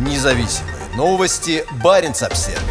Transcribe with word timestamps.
Независимые 0.00 0.76
новости. 0.96 1.62
Барин 1.84 2.12
обсерва 2.12 2.62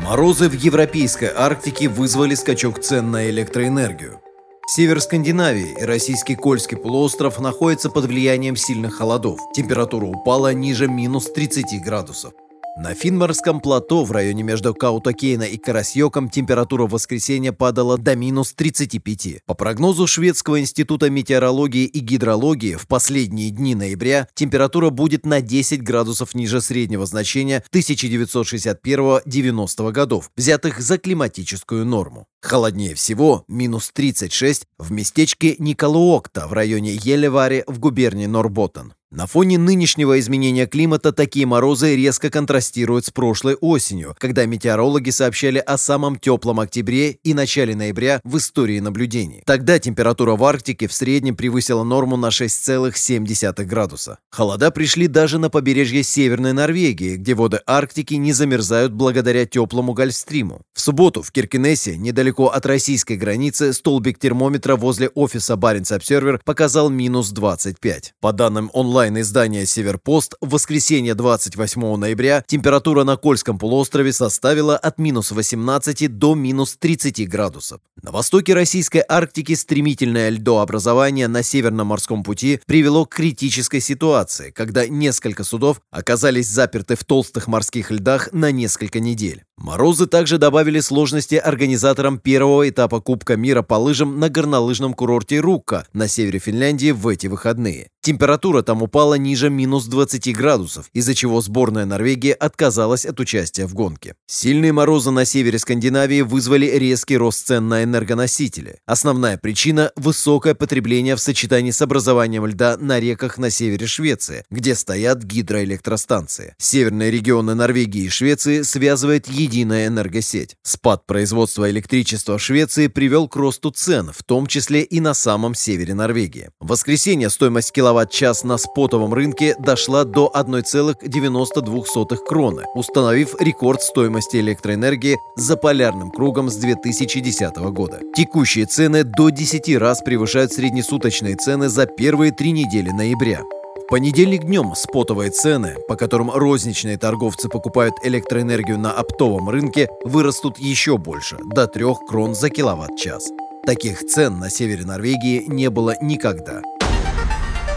Морозы 0.00 0.48
в 0.48 0.52
европейской 0.52 1.32
Арктике 1.34 1.88
вызвали 1.88 2.36
скачок 2.36 2.78
цен 2.78 3.10
на 3.10 3.28
электроэнергию. 3.28 4.20
Север 4.68 5.00
Скандинавии 5.00 5.74
и 5.80 5.82
российский 5.82 6.36
Кольский 6.36 6.76
полуостров 6.76 7.40
находятся 7.40 7.90
под 7.90 8.04
влиянием 8.04 8.54
сильных 8.54 8.94
холодов. 8.94 9.40
Температура 9.52 10.06
упала 10.06 10.52
ниже 10.52 10.86
минус 10.86 11.24
30 11.32 11.82
градусов. 11.82 12.34
На 12.80 12.94
Финморском 12.94 13.60
плато 13.60 14.04
в 14.04 14.12
районе 14.12 14.44
между 14.44 14.72
Каутакейна 14.72 15.42
и 15.42 15.58
Карасьоком 15.58 16.30
температура 16.30 16.86
в 16.86 16.90
воскресенье 16.90 17.52
падала 17.52 17.98
до 17.98 18.14
минус 18.14 18.52
35. 18.54 19.42
По 19.46 19.54
прогнозу 19.54 20.06
Шведского 20.06 20.60
института 20.60 21.10
метеорологии 21.10 21.86
и 21.86 21.98
гидрологии, 21.98 22.76
в 22.76 22.86
последние 22.86 23.50
дни 23.50 23.74
ноября 23.74 24.28
температура 24.34 24.90
будет 24.90 25.26
на 25.26 25.40
10 25.40 25.82
градусов 25.82 26.34
ниже 26.34 26.60
среднего 26.60 27.04
значения 27.04 27.64
1961-90 27.72 29.90
годов, 29.90 30.30
взятых 30.36 30.80
за 30.80 30.98
климатическую 30.98 31.84
норму. 31.84 32.28
Холоднее 32.40 32.94
всего 32.94 33.44
минус 33.48 33.90
36 33.92 34.66
в 34.78 34.92
местечке 34.92 35.56
Николуокта 35.58 36.46
в 36.46 36.52
районе 36.52 36.94
Елевари 36.94 37.64
в 37.66 37.80
губернии 37.80 38.26
Норботтен. 38.26 38.92
На 39.10 39.26
фоне 39.26 39.56
нынешнего 39.56 40.20
изменения 40.20 40.66
климата 40.66 41.12
такие 41.12 41.46
морозы 41.46 41.96
резко 41.96 42.28
контрастируют 42.28 43.06
с 43.06 43.10
прошлой 43.10 43.54
осенью, 43.54 44.14
когда 44.18 44.44
метеорологи 44.44 45.08
сообщали 45.08 45.56
о 45.56 45.78
самом 45.78 46.18
теплом 46.18 46.60
октябре 46.60 47.12
и 47.12 47.32
начале 47.32 47.74
ноября 47.74 48.20
в 48.22 48.36
истории 48.36 48.80
наблюдений. 48.80 49.42
Тогда 49.46 49.78
температура 49.78 50.36
в 50.36 50.44
Арктике 50.44 50.88
в 50.88 50.92
среднем 50.92 51.36
превысила 51.36 51.84
норму 51.84 52.18
на 52.18 52.26
6,7 52.26 53.64
градуса. 53.64 54.18
Холода 54.30 54.70
пришли 54.70 55.06
даже 55.06 55.38
на 55.38 55.48
побережье 55.48 56.02
Северной 56.02 56.52
Норвегии, 56.52 57.16
где 57.16 57.32
воды 57.32 57.60
Арктики 57.66 58.12
не 58.12 58.34
замерзают 58.34 58.92
благодаря 58.92 59.46
теплому 59.46 59.94
гольфстриму. 59.94 60.60
В 60.74 60.82
субботу 60.82 61.22
в 61.22 61.32
Киркинессе, 61.32 61.96
недалеко 61.96 62.48
от 62.48 62.66
российской 62.66 63.16
границы, 63.16 63.72
столбик 63.72 64.18
термометра 64.18 64.76
возле 64.76 65.08
офиса 65.08 65.56
Баренц 65.56 65.92
Обсервер 65.92 66.42
показал 66.44 66.90
минус 66.90 67.30
25. 67.30 68.12
По 68.20 68.34
данным 68.34 68.68
онлайн 68.74 68.97
онлайн-издания 68.98 69.64
«Северпост» 69.64 70.34
в 70.40 70.48
воскресенье 70.48 71.14
28 71.14 71.96
ноября 71.96 72.42
температура 72.44 73.04
на 73.04 73.16
Кольском 73.16 73.56
полуострове 73.56 74.12
составила 74.12 74.76
от 74.76 74.98
минус 74.98 75.30
18 75.30 76.18
до 76.18 76.34
минус 76.34 76.76
30 76.76 77.28
градусов. 77.28 77.80
На 78.02 78.10
востоке 78.10 78.54
российской 78.54 79.04
Арктики 79.08 79.54
стремительное 79.54 80.30
льдообразование 80.30 81.28
на 81.28 81.44
Северном 81.44 81.86
морском 81.86 82.24
пути 82.24 82.60
привело 82.66 83.06
к 83.06 83.14
критической 83.14 83.80
ситуации, 83.80 84.50
когда 84.50 84.88
несколько 84.88 85.44
судов 85.44 85.80
оказались 85.92 86.48
заперты 86.48 86.96
в 86.96 87.04
толстых 87.04 87.46
морских 87.46 87.92
льдах 87.92 88.30
на 88.32 88.50
несколько 88.50 88.98
недель. 88.98 89.44
Морозы 89.58 90.06
также 90.06 90.38
добавили 90.38 90.80
сложности 90.80 91.36
организаторам 91.36 92.18
первого 92.18 92.68
этапа 92.68 93.00
Кубка 93.00 93.36
мира 93.36 93.62
по 93.62 93.74
лыжам 93.74 94.18
на 94.18 94.28
горнолыжном 94.28 94.94
курорте 94.94 95.38
Рукка 95.38 95.86
на 95.92 96.08
севере 96.08 96.40
Финляндии 96.40 96.90
в 96.90 97.06
эти 97.06 97.28
выходные. 97.28 97.90
Температура 98.08 98.62
там 98.62 98.82
упала 98.82 99.16
ниже 99.18 99.50
минус 99.50 99.84
20 99.84 100.34
градусов, 100.34 100.88
из-за 100.94 101.14
чего 101.14 101.42
сборная 101.42 101.84
Норвегии 101.84 102.30
отказалась 102.30 103.04
от 103.04 103.20
участия 103.20 103.66
в 103.66 103.74
гонке. 103.74 104.14
Сильные 104.26 104.72
морозы 104.72 105.10
на 105.10 105.26
севере 105.26 105.58
Скандинавии 105.58 106.22
вызвали 106.22 106.64
резкий 106.64 107.18
рост 107.18 107.46
цен 107.46 107.68
на 107.68 107.84
энергоносители. 107.84 108.78
Основная 108.86 109.36
причина– 109.36 109.92
высокое 109.96 110.54
потребление 110.54 111.16
в 111.16 111.20
сочетании 111.20 111.70
с 111.70 111.82
образованием 111.82 112.46
льда 112.46 112.78
на 112.78 112.98
реках 112.98 113.36
на 113.36 113.50
севере 113.50 113.86
Швеции, 113.86 114.42
где 114.50 114.74
стоят 114.74 115.22
гидроэлектростанции. 115.22 116.54
Северные 116.56 117.10
регионы 117.10 117.52
Норвегии 117.52 118.04
и 118.04 118.08
Швеции 118.08 118.62
связывает 118.62 119.28
единая 119.28 119.88
энергосеть. 119.88 120.56
Спад 120.62 121.04
производства 121.04 121.70
электричества 121.70 122.38
в 122.38 122.42
Швеции 122.42 122.86
привел 122.86 123.28
к 123.28 123.36
росту 123.36 123.70
цен, 123.70 124.12
в 124.16 124.24
том 124.24 124.46
числе 124.46 124.80
и 124.80 124.98
на 125.00 125.12
самом 125.12 125.54
севере 125.54 125.92
Норвегии. 125.92 126.48
В 126.58 126.68
воскресенье 126.68 127.28
стоимость 127.28 127.72
киловатт-час 127.98 128.44
на 128.44 128.58
спотовом 128.58 129.12
рынке 129.12 129.56
дошла 129.58 130.04
до 130.04 130.30
1,92 130.34 132.16
кроны, 132.26 132.62
установив 132.74 133.34
рекорд 133.40 133.82
стоимости 133.82 134.36
электроэнергии 134.36 135.18
за 135.36 135.56
полярным 135.56 136.10
кругом 136.10 136.48
с 136.48 136.56
2010 136.56 137.56
года. 137.72 138.00
Текущие 138.14 138.66
цены 138.66 139.02
до 139.04 139.30
10 139.30 139.76
раз 139.78 140.00
превышают 140.02 140.52
среднесуточные 140.52 141.36
цены 141.36 141.68
за 141.68 141.86
первые 141.86 142.30
три 142.32 142.52
недели 142.52 142.90
ноября 142.90 143.42
понедельник 143.90 144.44
днем 144.44 144.74
спотовые 144.74 145.30
цены, 145.30 145.76
по 145.88 145.96
которым 145.96 146.30
розничные 146.30 146.98
торговцы 146.98 147.48
покупают 147.48 147.94
электроэнергию 148.04 148.78
на 148.78 148.92
оптовом 148.92 149.48
рынке, 149.48 149.88
вырастут 150.04 150.58
еще 150.58 150.98
больше, 150.98 151.38
до 151.42 151.66
3 151.66 151.84
крон 152.06 152.34
за 152.34 152.50
киловатт-час. 152.50 153.30
Таких 153.64 154.00
цен 154.04 154.38
на 154.38 154.50
севере 154.50 154.84
Норвегии 154.84 155.44
не 155.46 155.70
было 155.70 155.94
никогда. 156.02 156.60